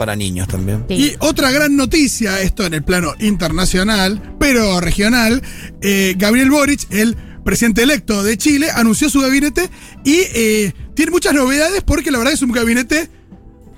[0.00, 0.86] para niños también.
[0.88, 0.94] Sí.
[0.94, 5.42] Y otra gran noticia, esto en el plano internacional, pero regional,
[5.82, 9.68] eh, Gabriel Boric, el presidente electo de Chile, anunció su gabinete
[10.02, 13.10] y eh, tiene muchas novedades porque la verdad es un gabinete,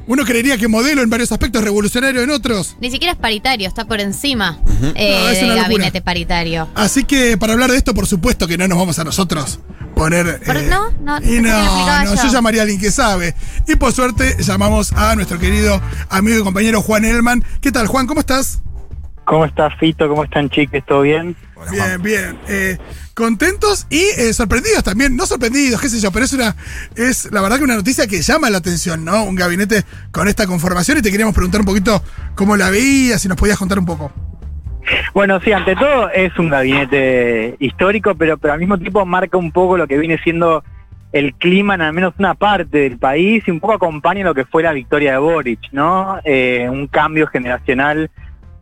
[0.07, 2.77] uno creería que modelo en varios aspectos, revolucionario en otros.
[2.81, 4.61] Ni siquiera es paritario, está por encima
[4.95, 6.69] eh, No, es del gabinete paritario.
[6.77, 9.59] Así que para hablar de esto, por supuesto que no nos vamos a nosotros
[9.95, 10.41] poner.
[10.47, 12.23] Eh, no, no, y no, no, yo.
[12.23, 13.35] yo llamaría a alguien que sabe.
[13.67, 17.45] Y por suerte llamamos a nuestro querido amigo y compañero Juan Elman.
[17.61, 18.07] ¿Qué tal, Juan?
[18.07, 18.63] ¿Cómo estás?
[19.25, 20.09] ¿Cómo estás, Fito?
[20.09, 20.85] ¿Cómo están, chiques?
[20.85, 21.37] ¿Todo bien?
[21.55, 21.71] Hola.
[21.71, 22.39] Bien, bien.
[22.49, 22.79] Eh,
[23.15, 25.17] contentos y eh, sorprendidos también.
[25.17, 26.57] No sorprendidos, qué sé yo, pero es una.
[26.97, 29.23] Es la verdad que una noticia que llama la atención, ¿no?
[29.25, 32.03] Un gabinete con esta conformación y te queríamos preguntar un poquito
[32.35, 34.13] cómo la veías, si nos podías contar un poco.
[35.15, 39.53] Bueno, sí, ante todo es un gabinete histórico, pero, pero al mismo tiempo marca un
[39.53, 40.63] poco lo que viene siendo
[41.13, 44.47] el clima en al menos una parte del país y un poco acompaña lo que
[44.47, 46.19] fue la victoria de Boric, ¿no?
[46.25, 48.11] Eh, un cambio generacional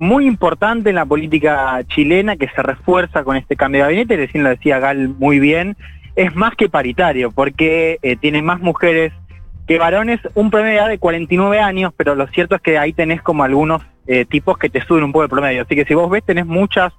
[0.01, 4.43] muy importante en la política chilena que se refuerza con este cambio de gabinete, recién
[4.43, 5.77] lo decía Gal muy bien,
[6.17, 9.13] es más que paritario, porque eh, tiene más mujeres
[9.69, 12.93] que varones, un promedio de edad de 49 años, pero lo cierto es que ahí
[12.93, 15.63] tenés como algunos eh, tipos que te suben un poco el promedio.
[15.63, 16.93] Así que si vos ves, tenés muchas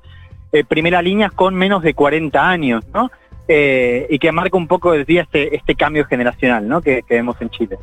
[0.51, 3.11] eh, primeras líneas con menos de 40 años, ¿no?
[3.47, 6.81] Eh, y que marca un poco, decía, este, este cambio generacional, ¿no?
[6.81, 7.77] Que, que vemos en Chile.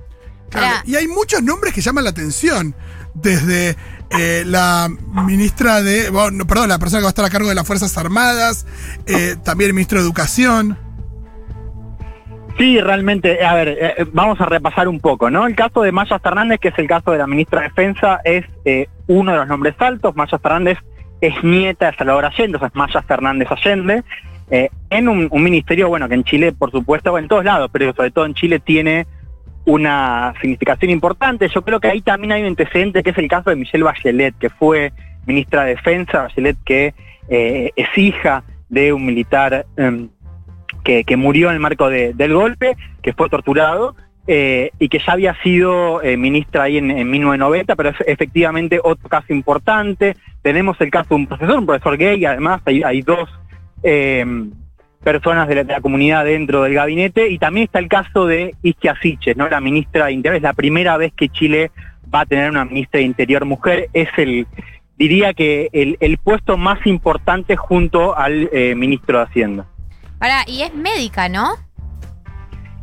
[0.50, 2.74] Claro, y hay muchos nombres que llaman la atención.
[3.14, 3.76] Desde
[4.10, 4.88] eh, la
[5.26, 6.10] ministra de.
[6.10, 8.64] bueno, no, perdón, la persona que va a estar a cargo de las Fuerzas Armadas,
[9.06, 10.78] eh, también el ministro de Educación.
[12.58, 15.46] Sí, realmente, a ver, eh, vamos a repasar un poco, ¿no?
[15.46, 18.44] El caso de Maya Fernández, que es el caso de la ministra de Defensa, es
[18.64, 20.16] eh, uno de los nombres altos.
[20.16, 20.78] Maya Fernández
[21.20, 24.02] es nieta de Salvador Allende, o sea, es Maya Fernández Allende,
[24.50, 27.92] eh, en un, un ministerio, bueno, que en Chile, por supuesto, en todos lados, pero
[27.94, 29.06] sobre todo en Chile tiene
[29.64, 31.48] una significación importante.
[31.48, 34.34] Yo creo que ahí también hay un antecedente, que es el caso de Michelle Bachelet,
[34.36, 34.92] que fue
[35.26, 36.94] ministra de Defensa, Bachelet que
[37.28, 40.08] eh, es hija de un militar em,
[41.04, 43.94] que, murió en el marco de- del golpe, que fue torturado,
[44.26, 48.80] eh, y que ya había sido eh, ministra ahí en, en 1990, pero es efectivamente
[48.82, 50.16] otro caso importante.
[50.42, 53.28] Tenemos el caso de un profesor, un profesor gay, además hay, dos
[53.82, 54.24] eh,
[55.02, 59.36] personas de la, comunidad dentro del gabinete, y también está el caso de Isquia Siches,
[59.36, 59.48] ¿no?
[59.48, 61.70] la ministra de Interior, es la primera vez que Chile
[62.14, 64.46] va a tener una ministra de Interior mujer, es el,
[64.96, 69.66] diría que el, puesto más importante junto al ministro de Hacienda.
[70.20, 71.56] Ahora, y es médica, ¿no?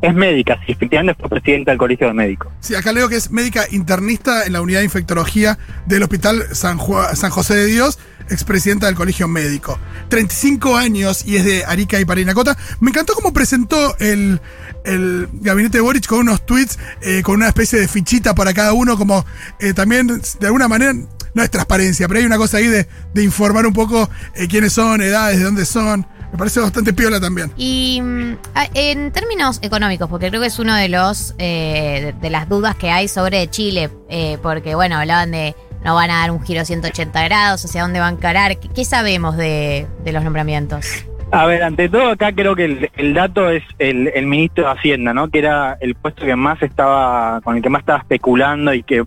[0.02, 2.52] Es médica, sí, efectivamente fue presidenta del Colegio de Médicos.
[2.60, 5.58] Sí, acá leo que es médica internista en la unidad de infectología
[5.88, 7.98] del Hospital San, Ju- San José de Dios,
[8.30, 9.80] expresidenta del Colegio Médico.
[10.10, 12.56] 35 años y es de Arica y Parinacota.
[12.82, 14.42] Me encantó cómo presentó el,
[14.84, 18.74] el gabinete de Boric con unos tweets, eh, con una especie de fichita para cada
[18.74, 19.26] uno, como
[19.60, 20.94] eh, también, de alguna manera,
[21.34, 24.74] no es transparencia, pero hay una cosa ahí de, de informar un poco eh, quiénes
[24.74, 26.06] son, edades, de dónde son.
[26.36, 27.50] Me parece bastante piola también.
[27.56, 32.20] Y mm, a- en términos económicos, porque creo que es uno de los eh, de,
[32.20, 36.20] de las dudas que hay sobre Chile, eh, porque bueno, hablaban de no van a
[36.20, 38.60] dar un giro 180 grados, hacia dónde van a encarar.
[38.60, 41.06] ¿Qué, qué sabemos de, de los nombramientos?
[41.32, 44.72] A ver, ante todo acá creo que el, el dato es el, el ministro de
[44.72, 45.30] Hacienda, ¿no?
[45.30, 49.06] Que era el puesto que más estaba, con el que más estaba especulando y que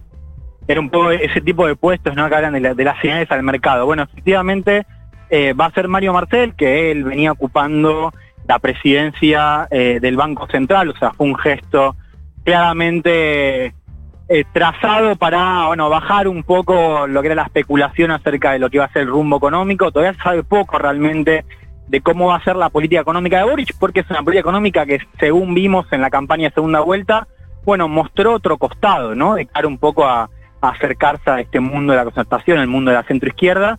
[0.66, 2.26] era un poco ese tipo de puestos, ¿no?
[2.30, 3.84] Que hablan de, la- de las señales al mercado.
[3.84, 4.86] Bueno, efectivamente
[5.30, 8.12] eh, va a ser Mario Marcel, que él venía ocupando
[8.46, 11.96] la presidencia eh, del Banco Central, o sea, fue un gesto
[12.44, 13.74] claramente
[14.30, 18.70] eh, trazado para bueno bajar un poco lo que era la especulación acerca de lo
[18.70, 19.90] que iba a ser el rumbo económico.
[19.90, 21.44] Todavía se sabe poco realmente
[21.88, 24.86] de cómo va a ser la política económica de Boric, porque es una política económica
[24.86, 27.26] que, según vimos en la campaña de segunda vuelta,
[27.64, 29.34] bueno, mostró otro costado, ¿no?
[29.34, 32.90] De cara un poco a, a acercarse a este mundo de la concertación, el mundo
[32.90, 33.78] de la centroizquierda.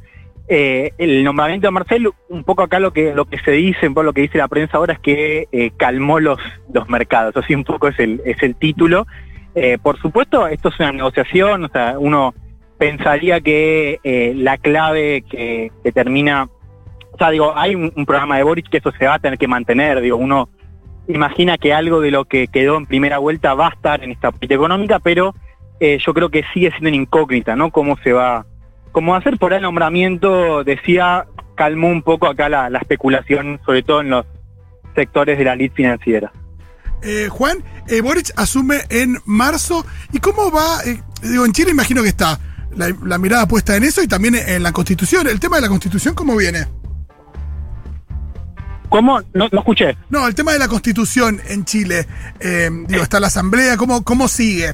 [0.52, 4.02] Eh, el nombramiento de Marcelo, un poco acá lo que lo que se dice, poco
[4.02, 6.40] lo que dice la prensa ahora es que eh, calmó los,
[6.74, 9.06] los mercados, así un poco es el, es el título.
[9.54, 12.34] Eh, por supuesto, esto es una negociación, o sea, uno
[12.80, 14.00] pensaría que
[14.36, 16.50] la clave que, que termina,
[17.12, 19.48] o sea, digo, hay un, programa de Boric que eso se va a tener que
[19.48, 20.50] mantener, digo, uno
[21.08, 24.32] imagina que algo de lo que quedó en primera vuelta va a estar en esta
[24.32, 25.36] política económica, pero
[25.80, 27.70] yo creo que sigue siendo una incógnita, ¿no?
[27.70, 28.46] Cómo se va,
[28.94, 31.26] a ser por el nombramiento, decía,
[31.56, 34.26] calmó un poco acá la, la especulación, sobre todo en los
[34.96, 36.32] sectores de la lid financiera.
[37.02, 39.86] Eh, Juan, eh, Boric asume en marzo.
[40.12, 40.84] ¿Y cómo va?
[40.86, 42.38] eh, digo, en Chile imagino que está
[42.76, 45.28] la, la mirada puesta en eso y también en la constitución.
[45.28, 46.68] El tema de la constitución, ¿cómo viene?
[48.90, 49.22] ¿Cómo?
[49.34, 49.96] No, no escuché.
[50.10, 52.08] No, el tema de la constitución en Chile.
[52.40, 54.74] eh, digo, está la asamblea, ¿cómo, cómo sigue?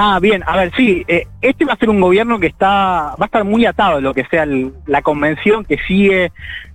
[0.00, 3.16] Ah, bien, a ver, sí, eh, este va a ser un gobierno que está, va
[3.18, 4.46] a estar muy atado a lo que sea
[4.86, 6.30] la convención que sigue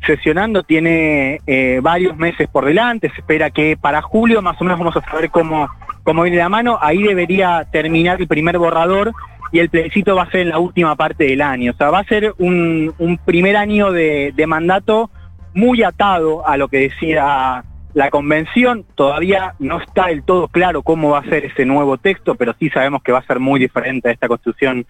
[0.06, 4.78] sesionando, tiene eh, varios meses por delante, se espera que para julio más o menos
[4.78, 5.70] vamos a saber cómo,
[6.04, 9.14] cómo viene la mano, ahí debería terminar el primer borrador
[9.54, 12.00] y el plebiscito va a ser en la última parte del año, o sea, va
[12.00, 15.10] a ser un, un primer año de, de mandato
[15.54, 21.12] muy atado a lo que decía la convención todavía no está del todo claro cómo
[21.12, 24.10] va a ser ese nuevo texto, pero sí sabemos que va a ser muy diferente
[24.10, 24.86] a esta constitución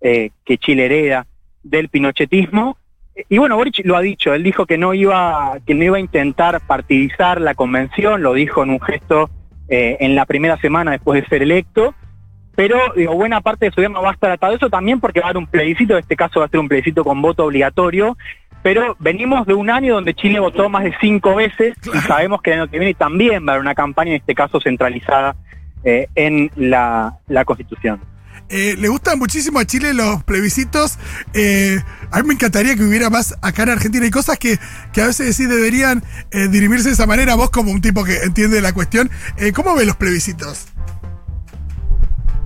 [0.00, 1.26] eh, que Chile hereda
[1.62, 2.76] del pinochetismo.
[3.28, 6.00] Y bueno, Boric lo ha dicho, él dijo que no iba, que no iba a
[6.00, 9.30] intentar partidizar la convención, lo dijo en un gesto
[9.68, 11.94] eh, en la primera semana después de ser electo,
[12.54, 15.26] pero digo, buena parte de su gobierno va a estar atado eso también porque va
[15.26, 18.16] a haber un plebiscito, en este caso va a ser un plebiscito con voto obligatorio,
[18.62, 22.52] pero venimos de un año donde Chile votó más de cinco veces y sabemos que
[22.52, 25.36] el año que viene también va a haber una campaña, en este caso centralizada
[25.84, 28.00] eh, en la, la Constitución.
[28.50, 30.98] Eh, le gustan muchísimo a Chile los plebiscitos.
[31.34, 31.78] Eh,
[32.10, 34.04] a mí me encantaría que hubiera más acá en Argentina.
[34.04, 34.58] Hay cosas que,
[34.92, 37.34] que a veces sí deberían eh, dirimirse de esa manera.
[37.34, 40.68] Vos como un tipo que entiende la cuestión, eh, ¿cómo ves los plebiscitos?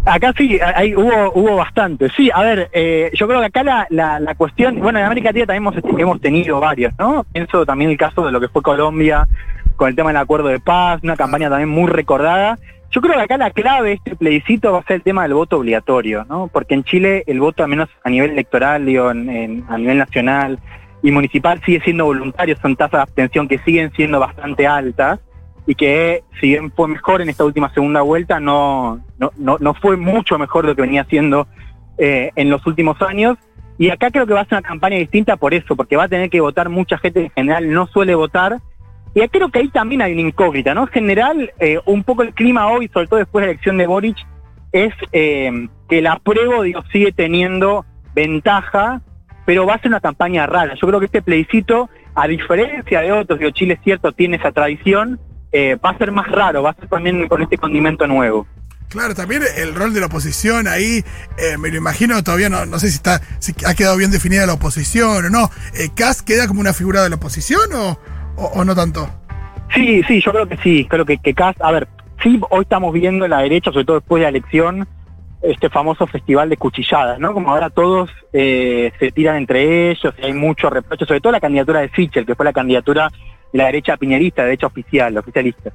[0.05, 2.09] Acá sí, hay, hubo, hubo bastante.
[2.17, 3.87] Sí, a ver, eh, yo creo que acá la,
[4.19, 7.25] la, cuestión, bueno, en América Latina también hemos, hemos tenido varios, ¿no?
[7.33, 9.29] Pienso también el caso de lo que fue Colombia
[9.77, 12.59] con el tema del acuerdo de paz, una campaña también muy recordada.
[12.91, 15.59] Yo creo que acá la clave este plebiscito va a ser el tema del voto
[15.59, 16.49] obligatorio, ¿no?
[16.53, 20.59] Porque en Chile el voto, al menos a nivel electoral, digo, en- a nivel nacional
[21.03, 25.21] y municipal, sigue siendo voluntario, son tasas de abstención que siguen siendo bastante altas
[25.67, 29.75] y que si bien fue mejor en esta última segunda vuelta, no, no, no, no
[29.75, 31.47] fue mucho mejor de lo que venía siendo
[31.99, 33.39] eh, en los últimos años.
[33.79, 36.09] Y acá creo que va a ser una campaña distinta por eso, porque va a
[36.09, 38.59] tener que votar mucha gente en general no suele votar.
[39.15, 40.83] Y creo que ahí también hay una incógnita, ¿no?
[40.83, 43.87] En general, eh, un poco el clima hoy, sobre todo después de la elección de
[43.87, 44.17] Boric,
[44.73, 49.03] es eh, que el apruebo, digo, sigue teniendo ventaja,
[49.45, 50.75] pero va a ser una campaña rara.
[50.75, 54.53] Yo creo que este plebiscito, a diferencia de otros, digo, Chile es cierto, tiene esa
[54.53, 55.21] tradición,
[55.53, 58.47] eh, va a ser más raro, va a ser también con este condimento nuevo.
[58.89, 61.03] Claro, también el rol de la oposición ahí,
[61.39, 64.45] eh, me lo imagino, todavía no, no sé si está si ha quedado bien definida
[64.47, 65.51] la oposición o no.
[65.75, 67.99] Eh, ¿Cas queda como una figura de la oposición o,
[68.37, 69.09] o- o no tanto?
[69.75, 71.89] Sí, sí, yo creo que sí, creo que, que Kass, a ver,
[72.23, 74.87] sí, hoy estamos viendo en la derecha, sobre todo después de la elección,
[75.41, 77.33] este famoso festival de cuchilladas, ¿no?
[77.33, 81.41] Como ahora todos eh, se tiran entre ellos y hay mucho reproche, sobre todo la
[81.41, 83.11] candidatura de Sichel, que fue la candidatura
[83.53, 85.73] la derecha piñerista, de derecha oficial, oficialista.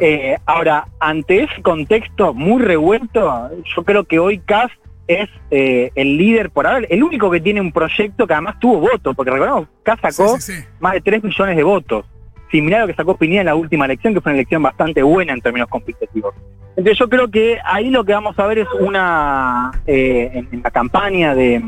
[0.00, 4.70] Eh, ahora, ante ese contexto muy revuelto, yo creo que hoy Kass
[5.06, 8.80] es eh, el líder por ahora, el único que tiene un proyecto que además tuvo
[8.80, 10.68] votos, porque recordemos, Kass sacó Sí, sí, sí.
[10.78, 12.06] más de 3 millones de votos,
[12.50, 15.02] similar a lo que sacó Pineda en la última elección, que fue una elección bastante
[15.02, 16.34] buena en términos competitivos.
[16.76, 20.62] Entonces yo creo que ahí lo que vamos a ver es una, eh, en, en
[20.62, 21.62] la campaña de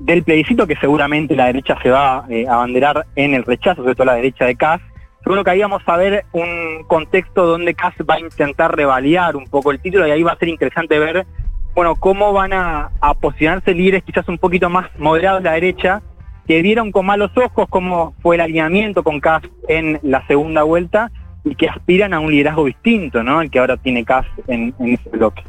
[0.00, 3.94] del plebiscito que seguramente la derecha se va eh, a abanderar en el rechazo, sobre
[3.94, 4.80] todo la derecha de Kass,
[5.22, 9.44] creo que ahí vamos a ver un contexto donde Kass va a intentar revaliar un
[9.44, 11.26] poco el título y ahí va a ser interesante ver
[11.74, 16.02] bueno, cómo van a, posicionarse líderes quizás un poquito más moderados de la derecha,
[16.46, 21.12] que vieron con malos ojos cómo fue el alineamiento con Kass en la segunda vuelta
[21.44, 23.40] y que aspiran a un liderazgo distinto, ¿no?
[23.40, 25.44] El que ahora tiene Kass en ese bloque.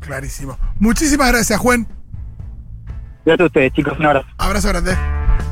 [0.00, 0.58] Clarísimo.
[0.78, 1.93] Muchísimas gracias, Juan.
[3.24, 4.26] Gracias a ustedes, chicos, un abrazo.
[4.38, 4.96] Abrazo grande.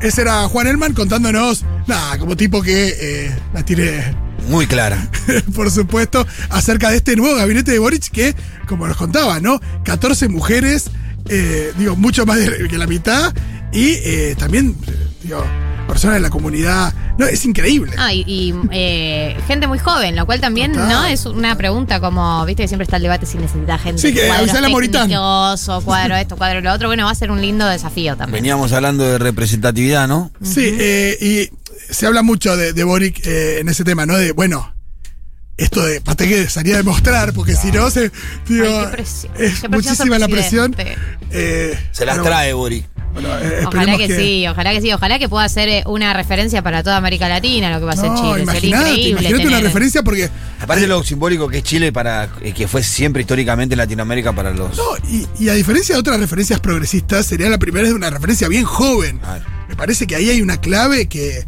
[0.01, 4.03] Ese era Juan Elman contándonos, nada, como tipo que eh, la tiré,
[4.49, 5.09] Muy clara.
[5.55, 8.35] por supuesto, acerca de este nuevo gabinete de Boric que,
[8.67, 9.59] como nos contaba, ¿no?
[9.85, 10.91] 14 mujeres,
[11.29, 13.33] eh, digo, mucho más de- que la mitad,
[13.71, 15.43] y eh, también, eh, digo,
[15.93, 16.91] personas de la comunidad.
[17.19, 17.93] No, es increíble.
[17.97, 20.89] Ah, y, y, eh, gente muy joven, lo cual también Total.
[20.89, 24.01] no es una pregunta como, viste que siempre está el debate si necesita gente.
[24.01, 26.87] Sí, que cuadros técnicos, o cuadro esto, cuadro lo otro.
[26.87, 28.41] Bueno, va a ser un lindo desafío también.
[28.41, 30.31] Veníamos hablando de representatividad, ¿no?
[30.41, 34.17] Sí, eh, y se habla mucho de, de Boric eh, en ese tema, ¿no?
[34.17, 34.73] De, bueno,
[35.57, 38.11] esto de pate que salía a demostrar, porque si no, se,
[38.47, 40.75] digo, Ay, qué presión, es qué presión muchísima la presión.
[41.29, 42.83] Eh, Se las trae, Bori.
[43.13, 46.61] Bueno, eh, Ojalá que, sí, ojalá que sí, ojalá que pueda ser eh, una referencia
[46.61, 48.45] para toda América Latina lo que va a hacer No, Chile.
[48.45, 49.09] Sería imagínate, increíble.
[49.11, 50.29] imagínate una tener- referencia porque.
[50.59, 54.75] Aparte lo simbólico que es Chile para eh, que fue siempre históricamente Latinoamérica para los.
[54.77, 58.47] No, y, y a diferencia de otras referencias progresistas, sería la primera de una referencia
[58.47, 59.19] bien joven.
[59.19, 59.43] Claro.
[59.69, 61.45] Me parece que ahí hay una clave que eh,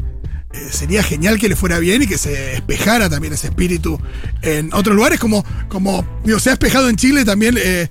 [0.72, 4.00] sería genial que le fuera bien y que se despejara también ese espíritu
[4.42, 7.56] en otros lugares, como, como digo, se ha despejado en Chile también.
[7.58, 7.88] eh,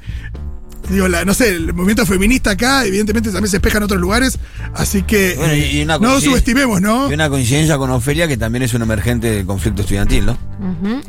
[0.88, 4.38] digo, la, no sé, el movimiento feminista acá, evidentemente también se espeja en otros lugares,
[4.74, 7.10] así que Bueno, y- y una no subestimemos, ¿no?
[7.10, 10.38] Y una coincidencia con Ofelia, que también es un emergente del conflicto estudiantil, ¿no?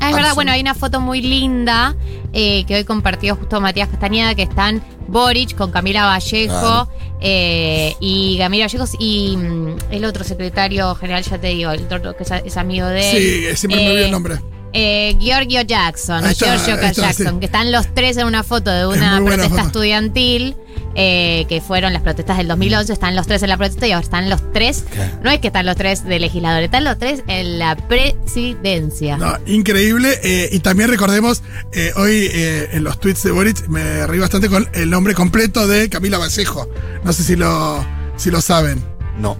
[0.00, 1.94] Ah, es verdad, bueno, hay una foto muy linda
[2.32, 6.88] eh, que hoy compartió justo Matías Castañeda, que están Boric con Camila Vallejo Claro.
[7.20, 12.16] eh, y Camila Vallejos y mm, el otro secretario general, ya te digo, el otro
[12.16, 13.16] que es, es amigo de él.
[13.16, 14.36] Sí, eh, siempre me Eh, olvido el nombre.
[14.78, 17.40] Eh, Giorgio Jackson, está, Giorgio está, Jackson, sí.
[17.40, 19.66] que están los tres en una foto de una protesta foto.
[19.68, 20.54] estudiantil,
[20.94, 24.04] eh, que fueron las protestas del 2011, están los tres en la protesta y ahora
[24.04, 24.84] están los tres,
[25.22, 29.16] no es que están los tres de legisladores, están los tres en la presidencia.
[29.16, 30.18] No, increíble.
[30.22, 31.42] eh, y también recordemos,
[31.72, 35.66] eh, hoy eh, en los tweets de Boric me reí bastante con el nombre completo
[35.66, 36.68] de Camila Vallejo.
[37.04, 37.84] No sé si lo,
[38.16, 38.82] si lo saben.
[39.18, 39.38] No.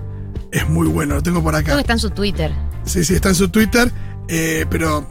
[0.53, 1.81] Es muy bueno, lo tengo por Creo que acá.
[1.81, 2.53] está en su Twitter.
[2.85, 3.91] Sí, sí, está en su Twitter,
[4.29, 5.07] eh, pero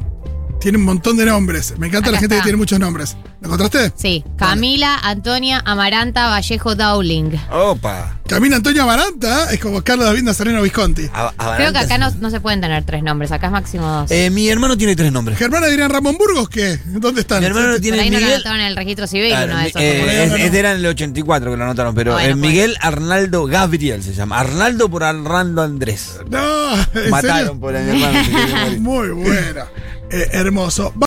[0.65, 1.75] tiene un montón de nombres.
[1.77, 2.41] Me encanta Acá la gente está.
[2.43, 3.15] que tiene muchos nombres.
[3.39, 3.93] ¿Lo encontraste?
[3.95, 7.33] Sí, Camila, Antonia, Amaranta, Vallejo, Dowling.
[7.51, 8.19] Opa.
[8.27, 11.05] Camila Antonio Amaranta es como Carlos David Nazareno Visconti.
[11.13, 13.51] A- Amaranta Creo que acá no, es- no se pueden tener tres nombres, acá es
[13.51, 14.09] máximo dos.
[14.09, 15.37] Eh, mi hermano tiene tres nombres.
[15.37, 16.79] Germán Adrián Ramón Burgos, ¿qué?
[16.85, 17.41] ¿Dónde están?
[17.41, 18.33] Mi hermano Por tiene ahí no lo Miguel.
[18.33, 19.81] anotaron en el registro civil Claro, uno de esos.
[19.81, 22.41] eh, es- no, este era en el 84 que lo anotaron, pero Bueno, eh, pues.
[22.41, 24.39] Miguel Arnaldo Gabriel se llama.
[24.39, 26.17] Arnaldo por Arnaldo Andrés.
[26.27, 27.59] No, ¿en Mataron serio?
[27.59, 28.79] por mi hermano.
[28.79, 29.65] Muy buena.
[30.11, 30.93] Eh, hermoso.